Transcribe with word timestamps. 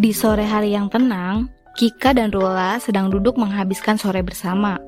Di 0.00 0.16
sore 0.16 0.48
hari 0.48 0.72
yang 0.72 0.88
tenang, 0.88 1.52
Kika 1.76 2.16
dan 2.16 2.32
Rula 2.32 2.80
sedang 2.80 3.12
duduk 3.12 3.36
menghabiskan 3.36 4.00
sore 4.00 4.24
bersama. 4.24 4.80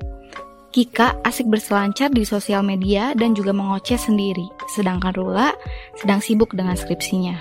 Kika 0.73 1.21
asik 1.21 1.53
berselancar 1.53 2.09
di 2.09 2.25
sosial 2.25 2.65
media 2.65 3.13
dan 3.13 3.37
juga 3.37 3.53
mengoceh 3.53 3.93
sendiri, 3.93 4.49
sedangkan 4.73 5.13
Rula 5.13 5.53
sedang 6.01 6.17
sibuk 6.17 6.57
dengan 6.57 6.73
skripsinya. 6.73 7.37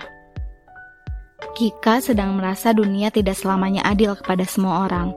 Kika 1.57 2.05
sedang 2.05 2.37
merasa 2.37 2.77
dunia 2.77 3.09
tidak 3.09 3.41
selamanya 3.41 3.89
adil 3.89 4.21
kepada 4.21 4.45
semua 4.45 4.85
orang. 4.85 5.17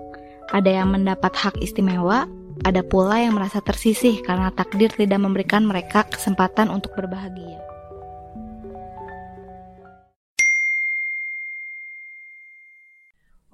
Ada 0.55 0.79
yang 0.79 0.95
mendapat 0.95 1.35
hak 1.35 1.59
istimewa, 1.59 2.23
ada 2.63 2.87
pula 2.87 3.19
yang 3.19 3.35
merasa 3.35 3.59
tersisih 3.59 4.23
karena 4.23 4.47
takdir 4.55 4.95
tidak 4.95 5.19
memberikan 5.19 5.67
mereka 5.67 6.07
kesempatan 6.07 6.71
untuk 6.71 6.95
berbahagia. 6.95 7.74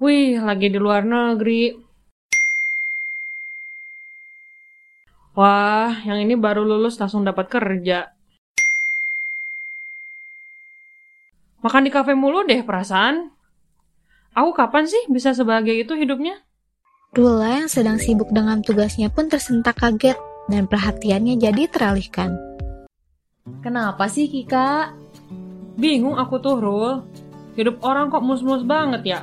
Wih, 0.02 0.34
lagi 0.42 0.66
di 0.66 0.82
luar 0.82 1.06
negeri. 1.06 1.78
Wah, 5.38 5.94
yang 6.02 6.26
ini 6.26 6.34
baru 6.34 6.66
lulus 6.66 6.98
langsung 6.98 7.22
dapat 7.22 7.46
kerja. 7.46 8.10
Makan 11.62 11.86
di 11.86 11.94
kafe 11.94 12.18
mulu 12.18 12.42
deh 12.42 12.66
perasaan. 12.66 13.30
Aku 14.34 14.50
kapan 14.50 14.90
sih 14.90 15.06
bisa 15.06 15.38
sebagai 15.38 15.70
itu 15.70 15.94
hidupnya? 15.94 16.34
Rula 17.14 17.62
yang 17.62 17.70
sedang 17.70 18.02
sibuk 18.02 18.34
dengan 18.34 18.58
tugasnya 18.58 19.06
pun 19.06 19.30
tersentak 19.30 19.78
kaget 19.78 20.18
dan 20.50 20.66
perhatiannya 20.66 21.38
jadi 21.38 21.70
teralihkan. 21.70 22.34
Kenapa 23.62 24.10
sih 24.10 24.26
Kika? 24.26 24.98
Bingung 25.78 26.18
aku 26.18 26.42
tuh, 26.42 26.58
Rul. 26.58 27.06
Hidup 27.54 27.78
orang 27.86 28.10
kok 28.10 28.26
mus-mus 28.26 28.66
banget 28.66 29.06
ya? 29.06 29.22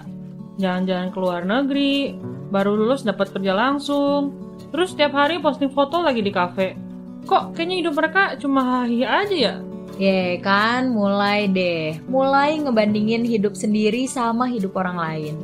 Jalan-jalan 0.60 1.10
ke 1.10 1.18
luar 1.18 1.48
negeri, 1.48 2.20
baru 2.52 2.76
lulus 2.76 3.08
dapat 3.08 3.32
kerja 3.32 3.56
langsung, 3.56 4.36
terus 4.76 4.92
setiap 4.92 5.16
hari 5.16 5.40
posting 5.40 5.72
foto 5.72 6.04
lagi 6.04 6.20
di 6.20 6.30
kafe. 6.30 6.76
Kok 7.24 7.56
kayaknya 7.56 7.76
hidup 7.88 7.94
mereka 7.96 8.36
cuma 8.36 8.84
hahi 8.84 9.08
aja 9.08 9.36
ya? 9.36 9.56
Ya 10.00 10.40
kan, 10.40 10.96
mulai 10.96 11.52
deh. 11.52 12.00
Mulai 12.08 12.60
ngebandingin 12.64 13.28
hidup 13.28 13.56
sendiri 13.56 14.08
sama 14.08 14.48
hidup 14.48 14.76
orang 14.80 14.96
lain. 14.96 15.36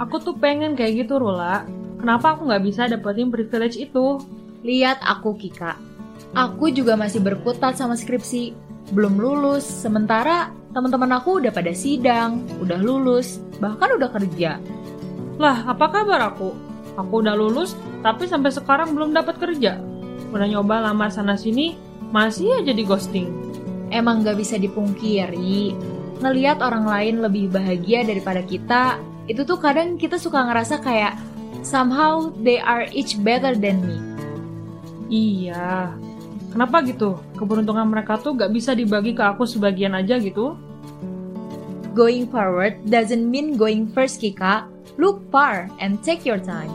Aku 0.00 0.16
tuh 0.16 0.32
pengen 0.32 0.72
kayak 0.76 1.04
gitu, 1.04 1.20
Rula. 1.20 1.68
Kenapa 2.00 2.32
aku 2.32 2.48
nggak 2.48 2.64
bisa 2.64 2.88
dapetin 2.88 3.28
privilege 3.28 3.76
itu? 3.76 4.16
Lihat 4.64 5.04
aku, 5.04 5.36
Kika. 5.36 5.76
Aku 6.32 6.72
juga 6.72 6.96
masih 6.96 7.20
berkutat 7.20 7.76
sama 7.76 8.00
skripsi. 8.00 8.56
Belum 8.96 9.20
lulus, 9.20 9.68
sementara 9.68 10.48
Teman-teman 10.70 11.18
aku 11.18 11.42
udah 11.42 11.50
pada 11.50 11.74
sidang, 11.74 12.46
udah 12.62 12.78
lulus, 12.78 13.42
bahkan 13.58 13.90
udah 13.98 14.06
kerja. 14.14 14.62
Lah, 15.34 15.66
apa 15.66 15.90
kabar 15.90 16.30
aku? 16.30 16.54
Aku 16.94 17.26
udah 17.26 17.34
lulus, 17.34 17.74
tapi 18.06 18.30
sampai 18.30 18.54
sekarang 18.54 18.94
belum 18.94 19.10
dapat 19.10 19.42
kerja. 19.42 19.82
Udah 20.30 20.46
nyoba 20.46 20.86
lamar 20.86 21.10
sana-sini, 21.10 21.74
masih 22.14 22.62
aja 22.62 22.70
di 22.70 22.86
ghosting. 22.86 23.26
Emang 23.90 24.22
gak 24.22 24.38
bisa 24.38 24.62
dipungkiri, 24.62 25.74
ngeliat 26.22 26.62
orang 26.62 26.86
lain 26.86 27.18
lebih 27.18 27.50
bahagia 27.50 28.06
daripada 28.06 28.46
kita, 28.46 29.02
itu 29.26 29.42
tuh 29.42 29.58
kadang 29.58 29.98
kita 29.98 30.22
suka 30.22 30.46
ngerasa 30.46 30.78
kayak 30.78 31.18
somehow 31.66 32.30
they 32.46 32.62
are 32.62 32.86
each 32.94 33.18
better 33.26 33.58
than 33.58 33.82
me. 33.82 33.98
Iya, 35.10 35.90
Kenapa 36.50 36.82
gitu? 36.82 37.14
Keberuntungan 37.38 37.86
mereka 37.86 38.18
tuh 38.18 38.34
gak 38.34 38.50
bisa 38.50 38.74
dibagi 38.74 39.14
ke 39.14 39.22
aku 39.22 39.46
sebagian 39.46 39.94
aja 39.94 40.18
gitu? 40.18 40.58
Going 41.94 42.26
forward 42.26 42.82
doesn't 42.90 43.22
mean 43.22 43.54
going 43.54 43.86
first, 43.94 44.18
Kika. 44.18 44.66
Look 44.98 45.22
far 45.30 45.70
and 45.78 46.02
take 46.02 46.26
your 46.26 46.42
time. 46.42 46.70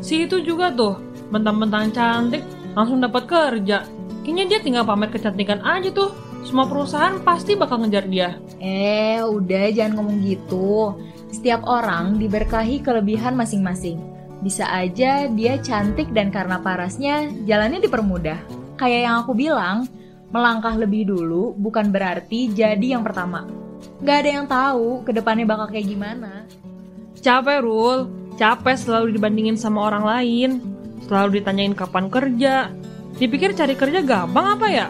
Si 0.00 0.24
itu 0.24 0.40
juga 0.40 0.72
tuh, 0.72 0.96
mentang-mentang 1.28 1.92
cantik, 1.92 2.40
langsung 2.72 3.04
dapat 3.04 3.28
kerja. 3.28 3.84
Kayaknya 4.24 4.44
dia 4.48 4.58
tinggal 4.64 4.84
pamer 4.88 5.12
kecantikan 5.12 5.60
aja 5.60 5.92
tuh. 5.92 6.12
Semua 6.40 6.64
perusahaan 6.64 7.20
pasti 7.20 7.52
bakal 7.52 7.84
ngejar 7.84 8.08
dia. 8.08 8.40
Eh, 8.64 9.20
udah 9.20 9.68
jangan 9.76 10.00
ngomong 10.00 10.24
gitu. 10.24 10.96
Setiap 11.28 11.68
orang 11.68 12.16
diberkahi 12.16 12.80
kelebihan 12.80 13.36
masing-masing. 13.36 14.00
Bisa 14.40 14.64
aja 14.72 15.28
dia 15.28 15.60
cantik 15.60 16.08
dan 16.16 16.32
karena 16.32 16.56
parasnya 16.64 17.28
jalannya 17.44 17.84
dipermudah 17.84 18.59
kayak 18.80 19.00
yang 19.04 19.16
aku 19.20 19.36
bilang, 19.36 19.84
melangkah 20.32 20.72
lebih 20.72 21.12
dulu 21.12 21.52
bukan 21.60 21.92
berarti 21.92 22.48
jadi 22.48 22.96
yang 22.96 23.04
pertama. 23.04 23.44
Gak 24.00 24.24
ada 24.24 24.30
yang 24.40 24.46
tahu 24.48 25.04
ke 25.04 25.12
depannya 25.12 25.44
bakal 25.44 25.68
kayak 25.68 25.92
gimana. 25.92 26.48
Capek, 27.20 27.60
Rul. 27.60 28.08
Capek 28.40 28.80
selalu 28.80 29.20
dibandingin 29.20 29.60
sama 29.60 29.92
orang 29.92 30.04
lain. 30.08 30.50
Selalu 31.04 31.44
ditanyain 31.44 31.76
kapan 31.76 32.08
kerja. 32.08 32.72
Dipikir 33.20 33.52
cari 33.52 33.76
kerja 33.76 34.00
gampang 34.00 34.56
apa 34.56 34.66
ya? 34.72 34.88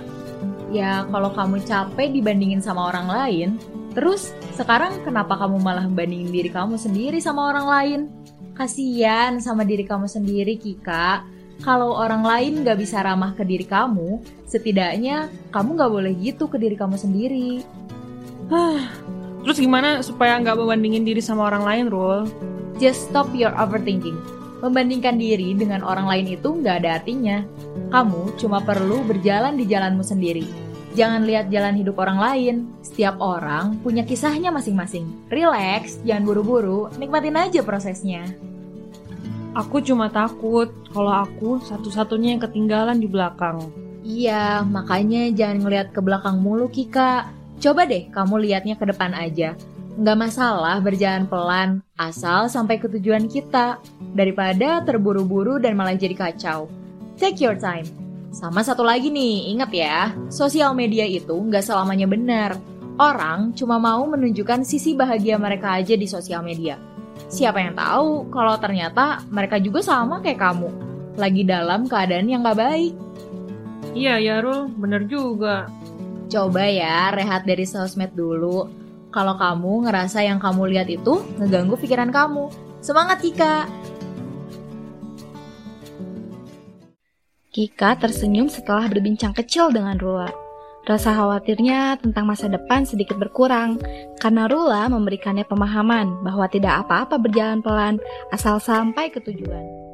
Ya, 0.71 1.03
kalau 1.11 1.35
kamu 1.35 1.67
capek 1.67 2.15
dibandingin 2.15 2.63
sama 2.63 2.95
orang 2.95 3.11
lain, 3.11 3.49
terus 3.91 4.31
sekarang 4.55 5.03
kenapa 5.03 5.35
kamu 5.35 5.59
malah 5.59 5.91
bandingin 5.91 6.31
diri 6.31 6.47
kamu 6.47 6.79
sendiri 6.79 7.19
sama 7.19 7.51
orang 7.51 7.67
lain? 7.67 8.01
Kasian 8.55 9.43
sama 9.43 9.67
diri 9.67 9.83
kamu 9.83 10.07
sendiri, 10.07 10.55
Kika 10.55 11.40
kalau 11.61 11.93
orang 11.93 12.25
lain 12.25 12.65
gak 12.65 12.81
bisa 12.81 13.05
ramah 13.05 13.37
ke 13.37 13.45
diri 13.45 13.69
kamu, 13.69 14.21
setidaknya 14.49 15.29
kamu 15.53 15.77
gak 15.77 15.93
boleh 15.93 16.13
gitu 16.17 16.49
ke 16.49 16.57
diri 16.57 16.77
kamu 16.77 16.97
sendiri. 16.97 17.61
Terus 19.41 19.57
gimana 19.57 20.05
supaya 20.05 20.37
nggak 20.43 20.59
membandingin 20.59 21.07
diri 21.07 21.23
sama 21.25 21.49
orang 21.49 21.65
lain, 21.65 21.85
Rul? 21.89 22.21
Just 22.77 23.09
stop 23.09 23.33
your 23.33 23.55
overthinking. 23.57 24.17
Membandingkan 24.61 25.17
diri 25.17 25.57
dengan 25.57 25.81
orang 25.81 26.05
lain 26.05 26.37
itu 26.37 26.61
nggak 26.61 26.85
ada 26.85 27.01
artinya. 27.01 27.41
Kamu 27.89 28.37
cuma 28.37 28.61
perlu 28.61 29.01
berjalan 29.09 29.57
di 29.57 29.65
jalanmu 29.65 30.05
sendiri. 30.05 30.45
Jangan 30.93 31.25
lihat 31.25 31.49
jalan 31.49 31.79
hidup 31.79 31.97
orang 31.97 32.19
lain. 32.21 32.55
Setiap 32.85 33.17
orang 33.23 33.81
punya 33.81 34.05
kisahnya 34.05 34.53
masing-masing. 34.53 35.09
Relax, 35.33 36.03
jangan 36.05 36.27
buru-buru, 36.29 36.93
nikmatin 37.01 37.39
aja 37.41 37.65
prosesnya. 37.65 38.27
Aku 39.51 39.83
cuma 39.83 40.07
takut 40.07 40.71
kalau 40.95 41.11
aku 41.11 41.59
satu-satunya 41.67 42.39
yang 42.39 42.43
ketinggalan 42.43 43.03
di 43.03 43.11
belakang. 43.11 43.59
Iya, 44.07 44.63
makanya 44.63 45.27
jangan 45.35 45.67
ngelihat 45.67 45.89
ke 45.91 45.99
belakang 45.99 46.39
mulu 46.39 46.71
Kika. 46.71 47.27
Coba 47.59 47.83
deh 47.83 48.07
kamu 48.15 48.47
lihatnya 48.47 48.79
ke 48.79 48.87
depan 48.87 49.11
aja. 49.11 49.59
Nggak 49.99 50.19
masalah 50.23 50.79
berjalan 50.79 51.27
pelan, 51.27 51.83
asal 51.99 52.47
sampai 52.47 52.79
ke 52.79 52.87
tujuan 52.95 53.27
kita. 53.27 53.83
Daripada 54.15 54.87
terburu-buru 54.87 55.59
dan 55.59 55.75
malah 55.75 55.99
jadi 55.99 56.15
kacau. 56.15 56.71
Take 57.19 57.43
your 57.43 57.59
time. 57.59 57.91
Sama 58.31 58.63
satu 58.63 58.87
lagi 58.87 59.11
nih, 59.11 59.51
ingat 59.51 59.71
ya, 59.75 60.15
sosial 60.31 60.79
media 60.79 61.03
itu 61.03 61.35
nggak 61.35 61.67
selamanya 61.67 62.07
benar. 62.07 62.55
Orang 63.03 63.51
cuma 63.59 63.83
mau 63.83 64.07
menunjukkan 64.07 64.63
sisi 64.63 64.95
bahagia 64.95 65.43
mereka 65.43 65.75
aja 65.75 65.99
di 65.99 66.07
sosial 66.07 66.47
media 66.47 66.90
Siapa 67.31 67.63
yang 67.63 67.79
tahu 67.79 68.27
kalau 68.35 68.59
ternyata 68.59 69.23
mereka 69.31 69.63
juga 69.63 69.79
sama 69.87 70.19
kayak 70.19 70.43
kamu, 70.43 70.69
lagi 71.15 71.47
dalam 71.47 71.87
keadaan 71.87 72.27
yang 72.27 72.43
gak 72.43 72.59
baik. 72.59 72.91
Iya 73.95 74.19
ya 74.19 74.43
Rul, 74.43 74.67
bener 74.75 75.07
juga. 75.07 75.71
Coba 76.27 76.67
ya 76.67 77.15
rehat 77.15 77.47
dari 77.47 77.63
sosmed 77.63 78.19
dulu. 78.19 78.67
Kalau 79.15 79.39
kamu 79.39 79.87
ngerasa 79.87 80.27
yang 80.27 80.43
kamu 80.43 80.75
lihat 80.75 80.91
itu 80.91 81.23
ngeganggu 81.39 81.79
pikiran 81.79 82.11
kamu. 82.11 82.51
Semangat 82.83 83.23
Kika! 83.23 83.67
Kika 87.51 87.99
tersenyum 87.99 88.47
setelah 88.47 88.87
berbincang 88.87 89.35
kecil 89.35 89.75
dengan 89.75 89.99
Rula. 89.99 90.50
Rasa 90.91 91.15
khawatirnya 91.15 92.03
tentang 92.03 92.27
masa 92.27 92.51
depan 92.51 92.83
sedikit 92.83 93.15
berkurang 93.15 93.79
karena 94.19 94.51
Rula 94.51 94.91
memberikannya 94.91 95.47
pemahaman 95.47 96.27
bahwa 96.27 96.51
tidak 96.51 96.83
apa-apa 96.83 97.15
berjalan 97.15 97.63
pelan 97.63 98.03
asal 98.35 98.59
sampai 98.59 99.07
ke 99.07 99.23
tujuan. 99.23 99.90